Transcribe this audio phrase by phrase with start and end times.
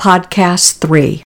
[0.00, 1.22] Podcast 3.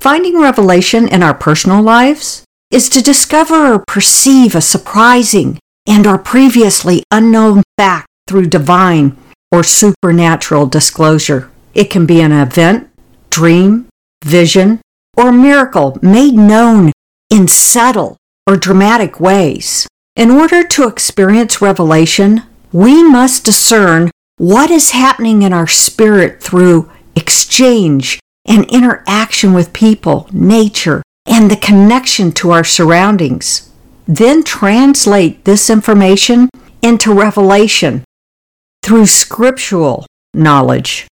[0.00, 6.16] Finding revelation in our personal lives is to discover or perceive a surprising and or
[6.16, 9.14] previously unknown fact through divine
[9.52, 11.50] or supernatural disclosure.
[11.74, 12.88] It can be an event,
[13.28, 13.88] dream,
[14.24, 14.80] vision,
[15.14, 16.92] or miracle made known
[17.28, 18.16] in subtle
[18.46, 19.86] or dramatic ways.
[20.16, 22.42] In order to experience revelation,
[22.72, 30.28] we must discern what is happening in our spirit through exchange and interaction with people,
[30.32, 33.70] nature, and the connection to our surroundings.
[34.06, 36.48] Then translate this information
[36.82, 38.04] into revelation
[38.82, 41.06] through scriptural knowledge.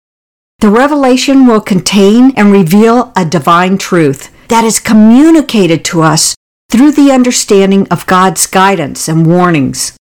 [0.59, 6.35] The revelation will contain and reveal a divine truth that is communicated to us
[6.71, 9.97] through the understanding of God's guidance and warnings.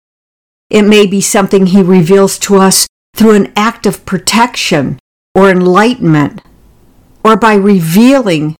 [0.70, 4.98] It may be something He reveals to us through an act of protection
[5.36, 6.40] or enlightenment,
[7.22, 8.56] or by revealing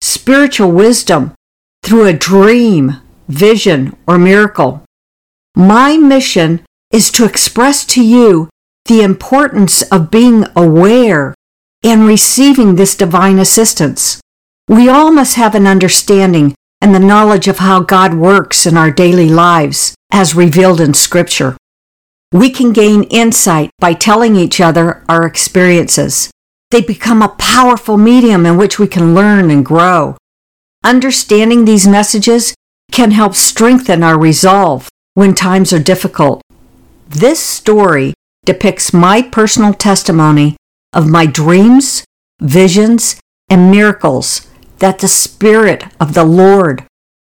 [0.00, 1.34] spiritual wisdom
[1.82, 2.92] through a dream,
[3.28, 4.84] vision, or miracle.
[5.56, 8.48] My mission is to express to you
[8.84, 11.34] the importance of being aware
[11.82, 14.20] and receiving this divine assistance.
[14.68, 18.92] We all must have an understanding and the knowledge of how God works in our
[18.92, 21.56] daily lives as revealed in Scripture.
[22.32, 26.30] We can gain insight by telling each other our experiences.
[26.70, 30.16] They become a powerful medium in which we can learn and grow.
[30.84, 32.54] Understanding these messages
[32.92, 36.40] can help strengthen our resolve when times are difficult.
[37.08, 40.56] This story depicts my personal testimony
[40.92, 42.04] of my dreams,
[42.40, 46.84] visions, and miracles that the Spirit of the Lord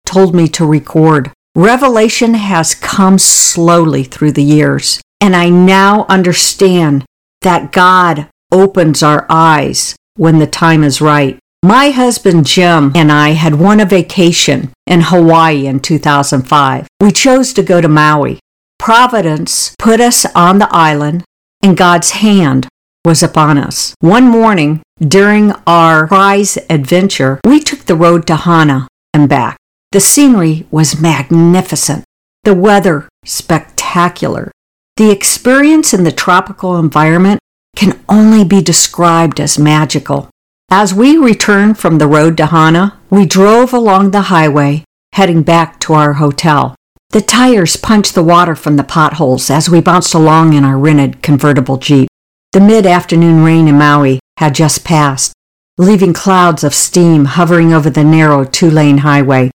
[0.05, 1.33] told me to record.
[1.57, 7.05] Revelation has come slowly through the years, and I now understand
[7.43, 11.39] that God opens our eyes when the time is right.
[11.63, 16.87] My husband Jim and I had won a vacation in Hawaii in 2005.
[17.01, 18.39] We chose to go to Maui.
[18.79, 21.25] Providence put us on the island,
[21.63, 22.69] and God's hand
[23.05, 23.95] was upon us.
[24.01, 29.60] One morning, during our prize adventure, we took the road to Hana and back.
[29.93, 32.05] The scenery was magnificent,
[32.45, 34.53] the weather spectacular.
[34.97, 37.41] The experience in the tropical environment
[37.75, 40.31] can only be described as magical.
[40.71, 44.85] As we returned from the road to Hana, we drove along the highway,
[45.15, 46.77] heading back to our hotel.
[47.09, 51.21] The tires punched the water from the potholes as we bounced along in our rented
[51.21, 52.09] convertible Jeep.
[52.53, 55.33] The mid afternoon rain in Maui had just passed,
[55.79, 59.51] leaving clouds of steam hovering over the narrow two lane highway.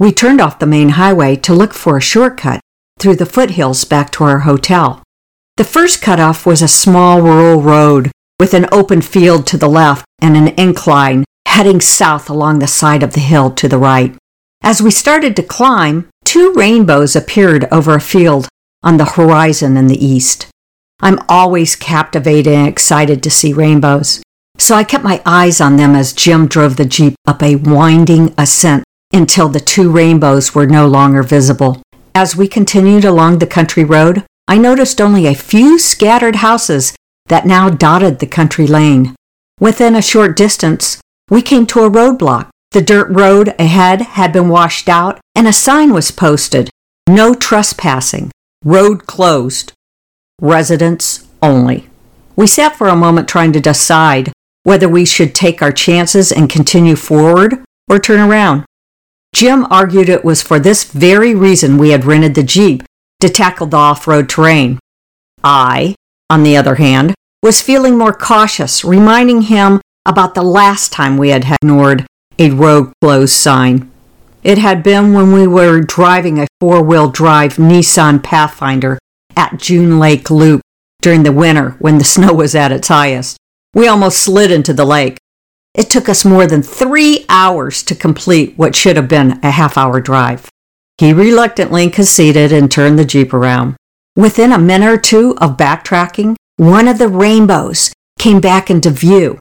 [0.00, 2.60] We turned off the main highway to look for a shortcut
[3.00, 5.02] through the foothills back to our hotel.
[5.56, 10.04] The first cutoff was a small rural road with an open field to the left
[10.20, 14.14] and an incline heading south along the side of the hill to the right.
[14.62, 18.46] As we started to climb, two rainbows appeared over a field
[18.84, 20.46] on the horizon in the east.
[21.00, 24.22] I'm always captivated and excited to see rainbows.
[24.58, 28.32] So I kept my eyes on them as Jim drove the Jeep up a winding
[28.38, 31.82] ascent until the two rainbows were no longer visible.
[32.14, 36.94] As we continued along the country road, I noticed only a few scattered houses
[37.26, 39.14] that now dotted the country lane.
[39.60, 42.48] Within a short distance, we came to a roadblock.
[42.72, 46.70] The dirt road ahead had been washed out, and a sign was posted
[47.08, 48.30] No trespassing,
[48.64, 49.72] road closed
[50.40, 51.88] residents only.
[52.36, 54.32] We sat for a moment trying to decide
[54.62, 58.64] whether we should take our chances and continue forward or turn around.
[59.34, 62.82] Jim argued it was for this very reason we had rented the Jeep
[63.20, 64.78] to tackle the off road terrain.
[65.44, 65.94] I,
[66.30, 71.28] on the other hand, was feeling more cautious, reminding him about the last time we
[71.28, 72.06] had ignored
[72.38, 73.90] a road closed sign.
[74.42, 78.98] It had been when we were driving a four wheel drive Nissan Pathfinder
[79.36, 80.62] at June Lake Loop
[81.02, 83.36] during the winter when the snow was at its highest.
[83.74, 85.18] We almost slid into the lake.
[85.74, 89.76] It took us more than three hours to complete what should have been a half
[89.76, 90.48] hour drive.
[90.98, 93.76] He reluctantly conceded and turned the Jeep around.
[94.16, 99.38] Within a minute or two of backtracking, one of the rainbows came back into view.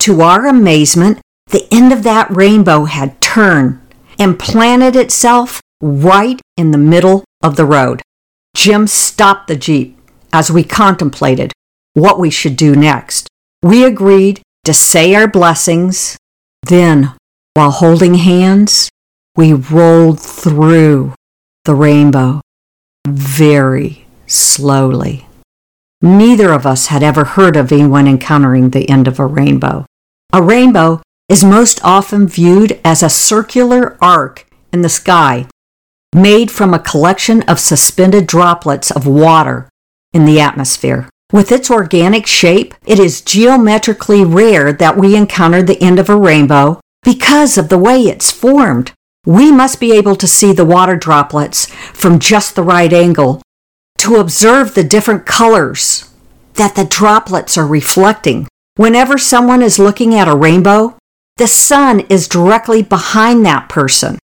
[0.00, 3.80] To our amazement, the end of that rainbow had turned
[4.18, 8.02] and planted itself right in the middle of the road.
[8.54, 9.98] Jim stopped the Jeep
[10.32, 11.52] as we contemplated
[11.94, 13.28] what we should do next.
[13.62, 16.18] We agreed to say our blessings.
[16.64, 17.14] Then,
[17.54, 18.90] while holding hands,
[19.36, 21.14] we rolled through
[21.64, 22.40] the rainbow
[23.06, 25.22] very slowly.
[26.02, 29.86] neither of us had ever heard of anyone encountering the end of a rainbow.
[30.32, 35.46] A rainbow is most often viewed as a circular arc in the sky
[36.14, 39.68] made from a collection of suspended droplets of water
[40.12, 41.08] in the atmosphere.
[41.32, 46.16] With its organic shape, it is geometrically rare that we encounter the end of a
[46.16, 48.92] rainbow because of the way it's formed.
[49.24, 53.42] We must be able to see the water droplets from just the right angle
[53.98, 56.12] to observe the different colors
[56.54, 58.46] that the droplets are reflecting.
[58.76, 60.96] Whenever someone is looking at a rainbow,
[61.38, 64.18] the sun is directly behind that person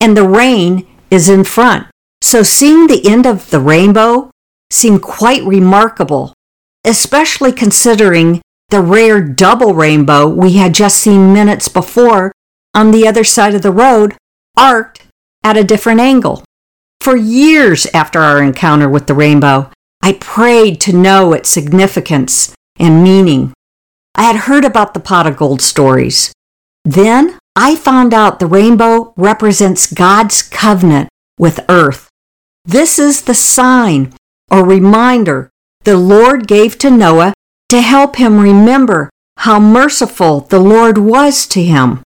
[0.00, 1.88] and the rain is in front.
[2.22, 4.30] So seeing the end of the rainbow
[4.70, 6.32] seemed quite remarkable,
[6.84, 12.32] especially considering the rare double rainbow we had just seen minutes before
[12.74, 14.14] on the other side of the road,
[14.56, 15.02] arced
[15.42, 16.42] at a different angle.
[17.00, 19.70] For years after our encounter with the rainbow,
[20.02, 23.52] I prayed to know its significance and meaning.
[24.14, 26.32] I had heard about the pot of gold stories.
[26.84, 31.08] Then I found out the rainbow represents God's covenant
[31.38, 32.08] with earth.
[32.64, 34.14] This is the sign
[34.50, 35.50] or reminder
[35.84, 37.34] the Lord gave to Noah
[37.68, 42.02] to help him remember how merciful the Lord was to him.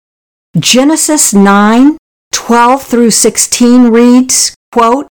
[0.57, 1.97] Genesis 9
[2.33, 5.07] 12 through 16 reads, quote,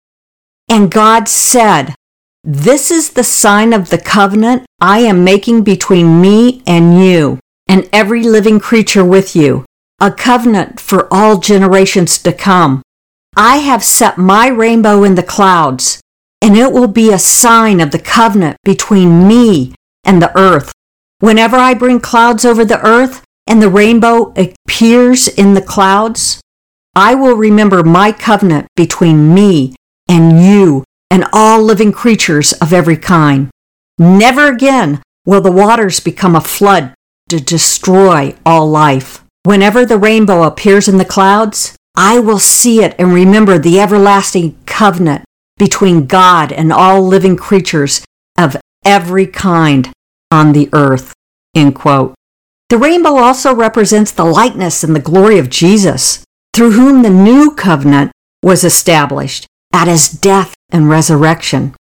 [0.69, 1.95] And God said,
[2.43, 7.89] This is the sign of the covenant I am making between me and you, and
[7.93, 9.65] every living creature with you,
[10.01, 12.83] a covenant for all generations to come.
[13.37, 16.01] I have set my rainbow in the clouds,
[16.45, 19.75] and it will be a sign of the covenant between me
[20.05, 20.75] and the earth.
[21.21, 26.43] Whenever I bring clouds over the earth and the rainbow appears in the clouds,
[26.95, 29.75] I will remember my covenant between me
[30.07, 33.49] and you and all living creatures of every kind.
[33.99, 36.93] Never again will the waters become a flood
[37.31, 39.25] to destroy all life.
[39.45, 44.59] Whenever the rainbow appears in the clouds, I will see it and remember the everlasting
[44.67, 45.24] covenant
[45.57, 48.05] between God and all living creatures
[48.39, 49.91] of every kind
[50.31, 51.15] on the earth.
[51.55, 52.15] End quote.
[52.71, 57.55] The rainbow also represents the likeness and the glory of Jesus, through whom the new
[57.55, 58.11] covenant
[58.43, 61.75] was established at his death and resurrection.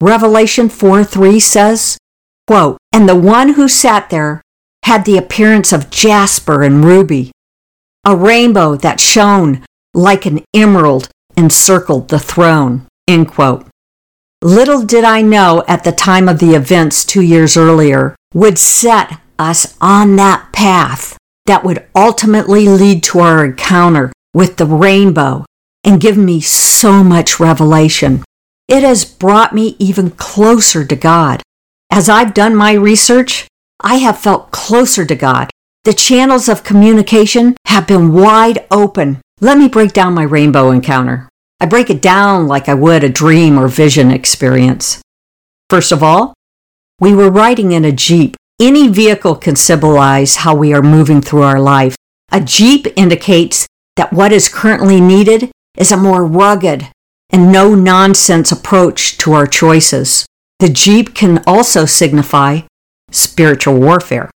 [0.00, 1.98] Revelation 4 3 says,
[2.46, 4.40] quote, And the one who sat there
[4.84, 7.32] had the appearance of jasper and ruby,
[8.06, 12.86] a rainbow that shone like an emerald encircled the throne.
[13.10, 13.66] End quote.
[14.40, 19.20] Little did I know at the time of the events two years earlier would set
[19.36, 25.44] us on that path that would ultimately lead to our encounter with the rainbow
[25.82, 28.22] and give me so much revelation.
[28.68, 31.42] It has brought me even closer to God.
[31.90, 33.48] As I've done my research,
[33.80, 35.50] I have felt closer to God.
[35.82, 39.20] The channels of communication have been wide open.
[39.40, 41.28] Let me break down my rainbow encounter.
[41.60, 45.02] I break it down like I would a dream or vision experience.
[45.68, 46.32] First of all,
[46.98, 48.36] we were riding in a Jeep.
[48.60, 51.96] Any vehicle can symbolize how we are moving through our life.
[52.32, 53.66] A Jeep indicates
[53.96, 56.88] that what is currently needed is a more rugged
[57.30, 60.26] and no nonsense approach to our choices.
[60.58, 62.62] The Jeep can also signify
[63.10, 64.30] spiritual warfare.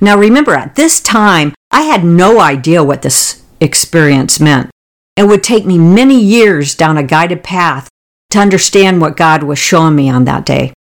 [0.00, 4.70] Now remember, at this time, I had no idea what this experience meant.
[5.16, 7.88] It would take me many years down a guided path
[8.30, 10.72] to understand what God was showing me on that day.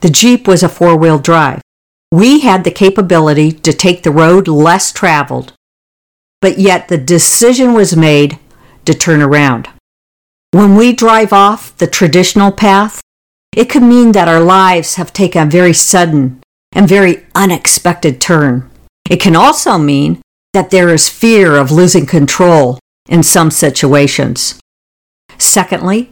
[0.00, 1.62] The Jeep was a four wheel drive.
[2.10, 5.52] We had the capability to take the road less traveled,
[6.40, 8.38] but yet the decision was made
[8.84, 9.68] to turn around.
[10.52, 13.00] When we drive off the traditional path,
[13.54, 18.70] it could mean that our lives have taken a very sudden and very unexpected turn.
[19.08, 20.20] It can also mean
[20.52, 22.78] that there is fear of losing control
[23.08, 24.60] in some situations.
[25.38, 26.10] Secondly,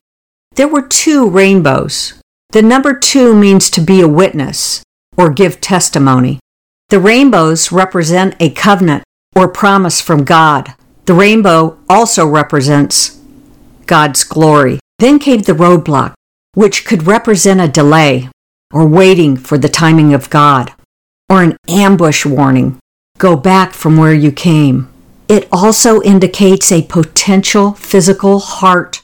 [0.57, 2.15] there were two rainbows.
[2.51, 4.83] The number two means to be a witness
[5.17, 6.39] or give testimony.
[6.89, 9.03] The rainbows represent a covenant
[9.35, 10.75] or promise from God.
[11.07, 13.21] The rainbow also represents
[13.87, 14.79] God's glory.
[14.99, 16.15] Then came the roadblock,
[16.55, 18.29] which could represent a delay
[18.73, 20.73] or waiting for the timing of God,
[21.29, 22.79] or an ambush warning.
[23.19, 24.89] Go back from where you came.
[25.29, 29.03] It also indicates a potential physical heart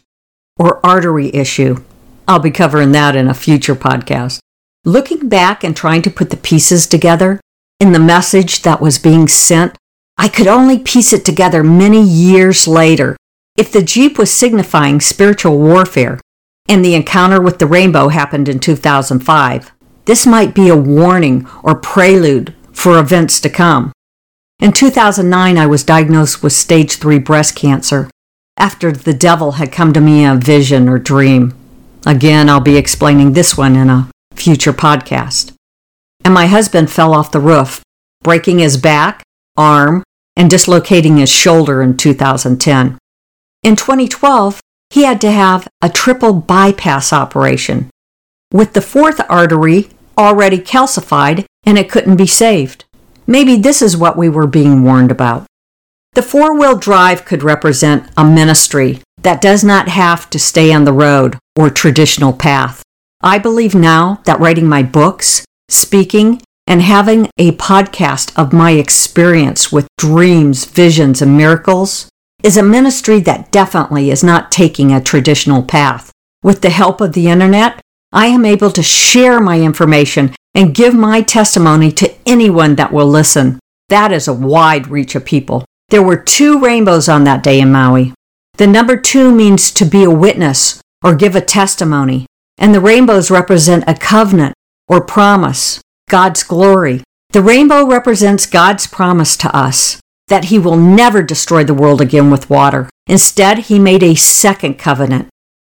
[0.59, 1.83] or artery issue.
[2.29, 4.39] I'll be covering that in a future podcast.
[4.85, 7.41] Looking back and trying to put the pieces together
[7.81, 9.77] in the message that was being sent,
[10.19, 13.17] I could only piece it together many years later.
[13.57, 16.21] If the Jeep was signifying spiritual warfare,
[16.69, 19.73] and the encounter with the rainbow happened in 2005.
[20.07, 23.93] this might be a warning or prelude for events to come.
[24.61, 28.11] In 2009, I was diagnosed with stage 3 breast cancer
[28.59, 31.55] after the devil had come to me in a vision or dream.
[32.05, 35.55] Again, I'll be explaining this one in a future podcast.
[36.27, 37.81] And my husband fell off the roof,
[38.23, 39.23] breaking his back,
[39.57, 40.03] arm,
[40.37, 42.99] and dislocating his shoulder in 2010.
[43.63, 47.89] In 2012, he had to have a triple bypass operation,
[48.53, 49.89] with the fourth artery
[50.19, 52.85] already calcified and it couldn't be saved.
[53.31, 55.47] Maybe this is what we were being warned about.
[56.15, 60.83] The four wheel drive could represent a ministry that does not have to stay on
[60.83, 62.83] the road or traditional path.
[63.21, 69.71] I believe now that writing my books, speaking, and having a podcast of my experience
[69.71, 72.09] with dreams, visions, and miracles
[72.43, 76.11] is a ministry that definitely is not taking a traditional path.
[76.43, 77.80] With the help of the internet,
[78.13, 83.07] I am able to share my information and give my testimony to anyone that will
[83.07, 83.61] listen.
[83.89, 85.65] That is a wide reach of people.
[85.91, 88.13] There were two rainbows on that day in Maui.
[88.55, 92.27] The number two means to be a witness or give a testimony,
[92.59, 94.55] and the rainbows represent a covenant
[94.89, 97.03] or promise, God's glory.
[97.31, 102.31] The rainbow represents God's promise to us that He will never destroy the world again
[102.31, 102.91] with water.
[103.07, 105.29] Instead, He made a second covenant.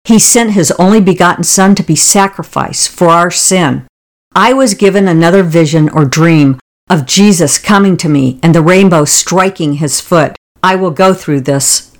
[0.07, 3.85] He sent His only begotten Son to be sacrificed for our sin.
[4.33, 6.59] I was given another vision or dream
[6.89, 10.37] of Jesus coming to me and the rainbow striking his foot.
[10.63, 11.91] I will go through this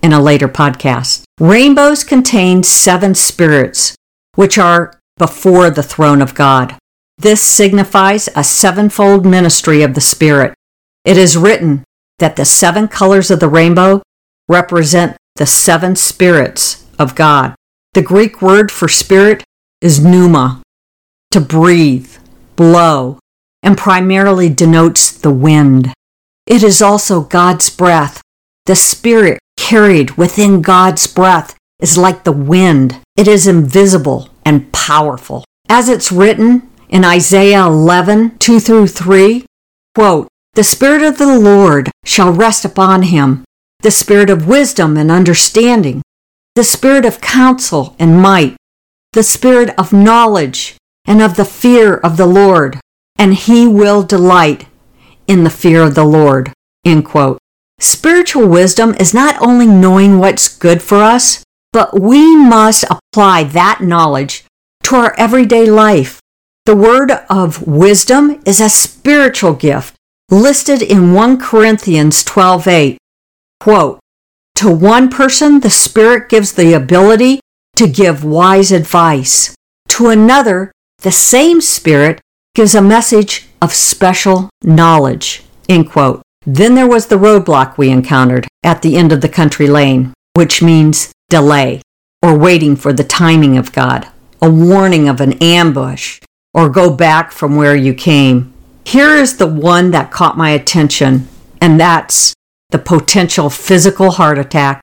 [0.00, 1.24] in a later podcast.
[1.40, 3.96] Rainbows contain seven spirits,
[4.36, 6.76] which are before the throne of God.
[7.18, 10.54] This signifies a sevenfold ministry of the Spirit.
[11.04, 11.82] It is written
[12.20, 14.02] that the seven colors of the rainbow
[14.48, 17.54] represent the seven spirits of God.
[17.94, 19.44] The Greek word for spirit
[19.80, 20.62] is pneuma,
[21.30, 22.16] to breathe,
[22.56, 23.18] blow,
[23.62, 25.92] and primarily denotes the wind.
[26.46, 28.22] It is also God's breath.
[28.66, 33.00] The spirit carried within God's breath is like the wind.
[33.16, 35.44] It is invisible and powerful.
[35.68, 39.44] As it's written in Isaiah 11, 2 through 3,
[39.94, 43.44] quote, The Spirit of the Lord shall rest upon him,
[43.80, 46.02] the Spirit of wisdom and understanding,
[46.56, 48.56] the Spirit of counsel and might,
[49.12, 52.80] the Spirit of knowledge and of the fear of the Lord,
[53.18, 54.66] and he will delight
[55.26, 56.52] in the fear of the Lord.
[56.82, 57.38] End quote.
[57.78, 61.44] Spiritual wisdom is not only knowing what's good for us,
[61.74, 64.44] but we must apply that knowledge
[64.84, 66.20] to our everyday life.
[66.64, 69.94] The word of wisdom is a spiritual gift
[70.30, 72.96] listed in 1 Corinthians 12:8.
[73.60, 74.00] Quote,
[74.56, 77.40] to one person the spirit gives the ability
[77.76, 79.54] to give wise advice.
[79.88, 80.72] To another,
[81.02, 82.20] the same spirit
[82.54, 85.42] gives a message of special knowledge.
[85.68, 86.22] End quote.
[86.46, 90.62] Then there was the roadblock we encountered at the end of the country lane, which
[90.62, 91.82] means delay
[92.22, 94.08] or waiting for the timing of God,
[94.40, 96.20] a warning of an ambush,
[96.54, 98.54] or go back from where you came.
[98.86, 101.28] Here is the one that caught my attention,
[101.60, 102.32] and that's
[102.70, 104.80] the potential physical heart attack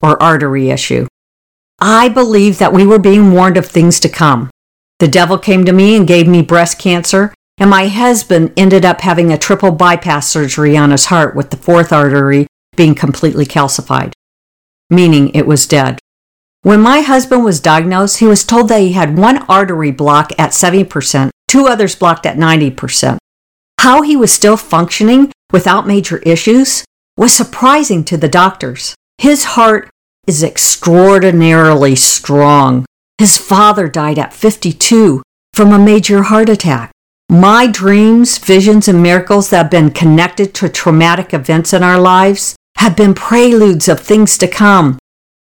[0.00, 1.06] or artery issue.
[1.80, 4.50] I believe that we were being warned of things to come.
[4.98, 9.02] The devil came to me and gave me breast cancer, and my husband ended up
[9.02, 14.12] having a triple bypass surgery on his heart with the fourth artery being completely calcified,
[14.90, 15.98] meaning it was dead.
[16.62, 20.50] When my husband was diagnosed, he was told that he had one artery block at
[20.50, 23.18] 70%, two others blocked at 90%.
[23.80, 26.84] How he was still functioning without major issues
[27.18, 28.94] was surprising to the doctors.
[29.18, 29.90] His heart
[30.28, 32.86] is extraordinarily strong.
[33.18, 35.20] His father died at 52
[35.52, 36.92] from a major heart attack.
[37.28, 42.54] My dreams, visions, and miracles that have been connected to traumatic events in our lives
[42.76, 45.00] have been preludes of things to come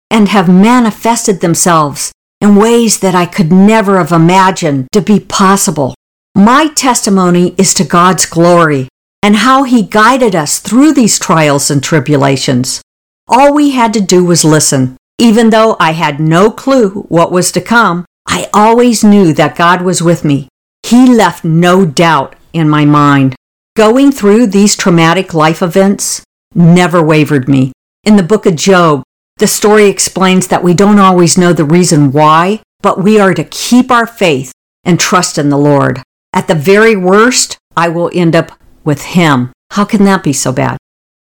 [0.10, 2.12] and have manifested themselves
[2.42, 5.96] in ways that I could never have imagined to be possible.
[6.36, 8.90] My testimony is to God's glory
[9.24, 12.82] and how He guided us through these trials and tribulations.
[13.28, 14.98] All we had to do was listen.
[15.18, 19.82] Even though I had no clue what was to come, I always knew that God
[19.82, 20.48] was with me.
[20.84, 23.36] He left no doubt in my mind.
[23.76, 26.24] Going through these traumatic life events
[26.54, 27.72] never wavered me.
[28.04, 29.04] In the book of Job,
[29.38, 33.44] the story explains that we don't always know the reason why, but we are to
[33.44, 34.52] keep our faith
[34.84, 36.02] and trust in the Lord.
[36.34, 38.52] At the very worst, I will end up
[38.84, 39.52] with Him.
[39.72, 40.78] How can that be so bad?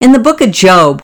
[0.00, 1.00] In the book of Job,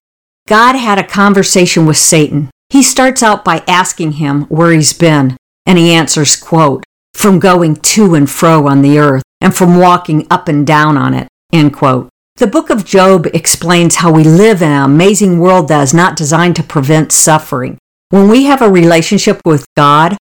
[0.47, 2.51] God had a conversation with Satan.
[2.69, 7.77] He starts out by asking him where he's been, and he answers, quote, from going
[7.77, 11.29] to and fro on the earth and from walking up and down on it.
[11.53, 12.09] End quote.
[12.37, 16.17] The book of Job explains how we live in an amazing world that is not
[16.17, 17.79] designed to prevent suffering.
[18.11, 20.17] When we have a relationship with God,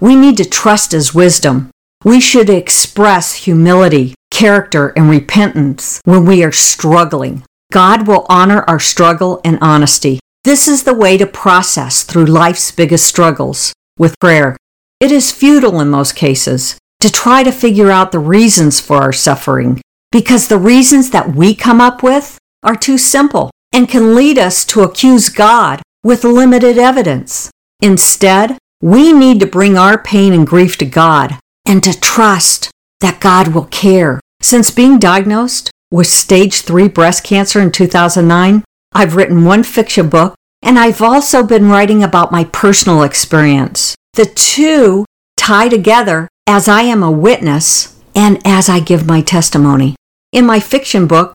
[0.00, 1.70] we need to trust His wisdom.
[2.04, 7.44] We should express humility, character, and repentance when we are struggling.
[7.72, 10.18] God will honor our struggle and honesty.
[10.42, 14.56] This is the way to process through life's biggest struggles with prayer.
[15.00, 19.12] It is futile in most cases to try to figure out the reasons for our
[19.12, 24.38] suffering because the reasons that we come up with are too simple and can lead
[24.38, 27.50] us to accuse God with limited evidence.
[27.80, 33.20] Instead, we need to bring our pain and grief to God and to trust that
[33.20, 34.20] God will care.
[34.44, 40.34] Since being diagnosed with stage 3 breast cancer in 2009, I've written one fiction book
[40.60, 43.94] and I've also been writing about my personal experience.
[44.12, 45.06] The two
[45.38, 49.96] tie together as I am a witness and as I give my testimony.
[50.30, 51.32] In my fiction book,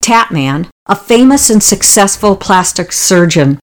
[0.00, 3.58] Tatman, a famous and successful plastic surgeon,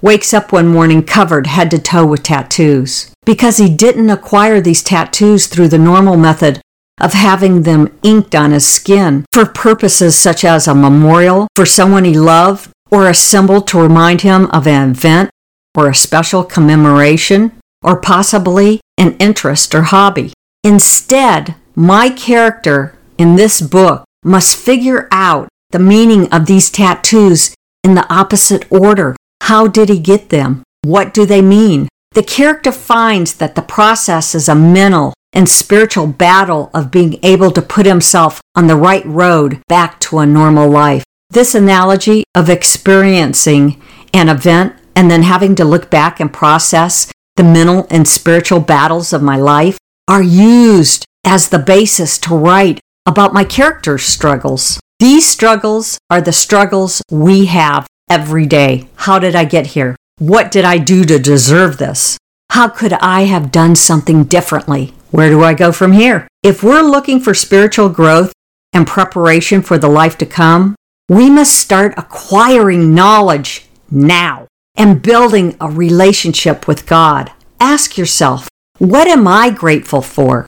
[0.00, 3.14] wakes up one morning covered head to toe with tattoos.
[3.24, 6.60] Because he didn't acquire these tattoos through the normal method
[7.00, 12.04] of having them inked on his skin for purposes such as a memorial for someone
[12.04, 15.30] he loved or a symbol to remind him of an event
[15.76, 20.32] or a special commemoration or possibly an interest or hobby.
[20.62, 27.94] Instead, my character in this book must figure out the meaning of these tattoos in
[27.94, 29.16] the opposite order.
[29.42, 30.62] How did he get them?
[30.82, 31.88] What do they mean?
[32.12, 37.50] The character finds that the process is a mental and spiritual battle of being able
[37.50, 41.04] to put himself on the right road back to a normal life.
[41.30, 43.80] This analogy of experiencing
[44.12, 49.12] an event and then having to look back and process the mental and spiritual battles
[49.12, 54.78] of my life are used as the basis to write about my character's struggles.
[54.98, 58.88] These struggles are the struggles we have every day.
[58.96, 59.96] How did I get here?
[60.18, 62.18] What did I do to deserve this?
[62.50, 64.92] How could I have done something differently?
[65.12, 66.26] Where do I go from here?
[66.42, 68.32] If we're looking for spiritual growth
[68.72, 70.74] and preparation for the life to come,
[71.06, 77.30] we must start acquiring knowledge now and building a relationship with God.
[77.60, 78.48] Ask yourself,
[78.78, 80.46] what am I grateful for?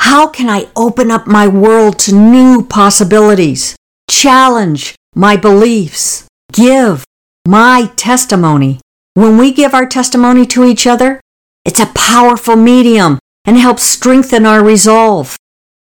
[0.00, 3.74] How can I open up my world to new possibilities?
[4.08, 6.28] Challenge my beliefs.
[6.52, 7.04] Give
[7.48, 8.80] my testimony.
[9.14, 11.20] When we give our testimony to each other,
[11.64, 15.36] it's a powerful medium and help strengthen our resolve.